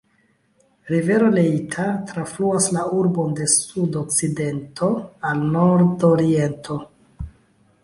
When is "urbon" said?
3.01-3.37